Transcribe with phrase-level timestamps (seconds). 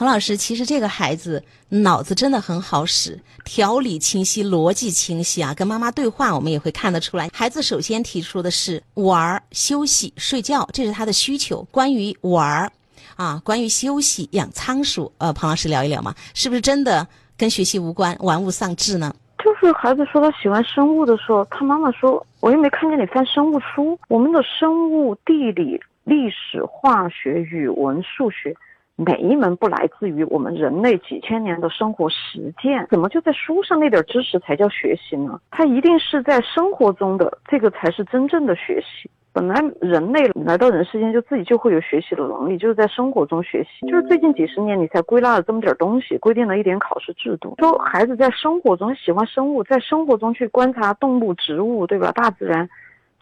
[0.00, 5.52] 彭老师，其实这个孩子脑子真的很好使，条理清晰，逻辑清晰啊。
[5.52, 7.28] 跟妈妈对话，我们也会看得出来。
[7.34, 11.62] 孩子首先提出的是玩、休息、睡觉，这是他的需求。
[11.70, 12.72] 关于玩，
[13.16, 17.06] 啊，关于休息、养仓鼠，呃，彭老师聊一聊嘛，是不是真的
[17.36, 19.14] 跟学习无关，玩物丧志呢？
[19.44, 23.98] 就是孩子说他喜欢生物的时候，他妈妈说：“我又没看见你翻生物书。
[24.08, 28.56] 我们的生物、地理、历史、化学、语文、数学。”
[29.04, 32.86] 哪一门不来自于我们人类几千年的生活实践？
[32.90, 35.40] 怎么就在书上那点知识才叫学习呢？
[35.50, 39.10] 它一定是在生活中的，这个才是真正的学习。
[39.32, 43.86] 本来人类来到人世间就自己就会有学习的能力，就是在生活中学习。
[43.86, 47.54] 就是最近几十年你才归纳了这么点东西，规定了一点考试制度。
[47.58, 52.10] 说孩子在生活中喜欢生物，在生活中去观察动物、植物，对吧？
[52.12, 52.68] 大自然。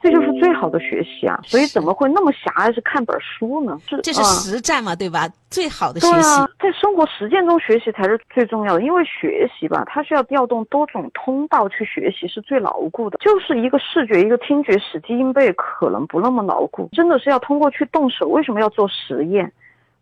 [0.01, 1.41] 这就是最好的学习啊！
[1.45, 3.77] 所以怎么会那么狭隘是看本书呢？
[3.89, 5.29] 是这是实战嘛，对吧？
[5.51, 8.83] 最好的学习，在生活实践中学习才是最重要的。
[8.83, 13.19] 因为学习吧，它需要调动多种通道去学习，是最牢固的。
[13.19, 16.89] 就是一个视觉，一个听觉，死记硬背可能不那么牢固。
[16.93, 18.29] 真的是要通过去动手。
[18.29, 19.53] 为什么要做实验？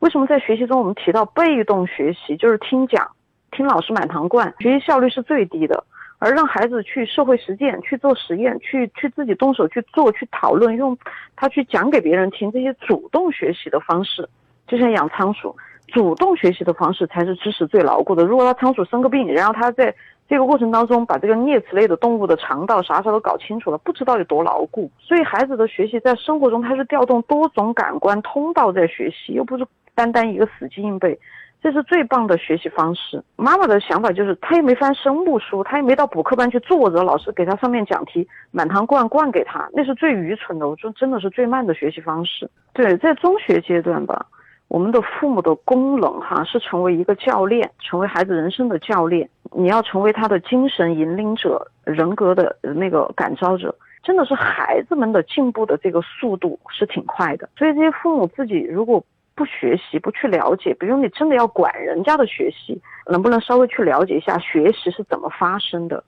[0.01, 2.37] 为什么在学习中我们提到被动学习？
[2.37, 3.09] 就是听讲，
[3.51, 5.85] 听老师满堂灌，学习效率是最低的。
[6.19, 10.97] 而让孩子去社会实践、去做实验、去去自己动手去做、去讨论，用
[11.35, 14.29] 他去讲给别人听，这些主动学习的方式，
[14.67, 15.55] 就像养仓鼠，
[15.89, 18.25] 主动学习的方式才是知识最牢固的。
[18.25, 19.95] 如果他仓鼠生个病，然后他在
[20.29, 24.91] 这个过程当中把这个啮齿类的动物的肠道啥啥都搞清楚了，不知道有多牢固。
[24.99, 29.65] 所以孩子的学习在生活中，他是调动多种感官通道在学习，又不是
[29.97, 31.19] 单单一个死记硬背。
[31.63, 33.21] 这是最棒的学习方式。
[33.35, 40.69] 妈妈的想法就是，她又没翻生物书，她又没到补课班去坐着，老师给她上面讲题，满堂灌灌给她，那是最愚蠢的。
[40.69, 42.49] 我说，真的是最慢的学习方式。
[42.73, 44.27] 对，在中学阶段吧，
[44.69, 49.29] 我们的父母的功能哈是成为一个教练，成为孩子人生的教练。
[49.51, 53.75] 你要成为他的精神引领者，人格的那个感召者。
[54.05, 57.49] 真的是孩子们的进步的这个速度是挺快的。
[57.59, 59.03] 所以这些父母自己如果。
[59.37, 66.03] 不学习，不去了解，比如你真的要管人家的学习，能不能稍微去了解一下学习是怎么发生的？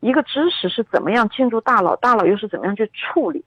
[0.00, 3.42] 一个知识是怎么样进入大脑，大脑又是怎么样去处理？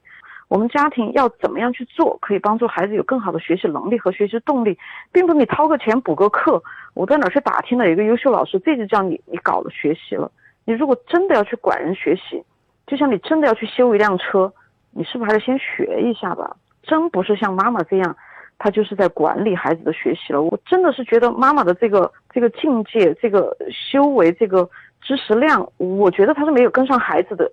[0.48, 4.76] 我们家庭要怎么样去做，可以帮助孩子有更好的学习能力和学习动力，
[5.12, 6.60] 并不是你掏个钱补个课，
[6.94, 10.28] 我在哪去打听了一个优秀老师，这就叫你你搞了学习了。
[10.64, 12.42] 你如果真的要去管人学习，
[12.88, 14.52] 就像你真的要去修一辆车，
[14.90, 16.56] 你是不是还得先学一下吧？
[16.82, 18.16] 真不是像妈妈这样。
[18.58, 20.42] 他就是在管理孩子的学习了。
[20.42, 24.68] 我真的是觉得妈妈的这个这个境界、这个修为、这个
[25.00, 27.50] 知识量，我觉得他是没有跟上孩子的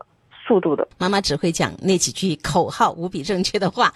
[0.47, 0.87] 速度的。
[0.97, 3.93] 妈妈只会讲那几句口号无比正确的话。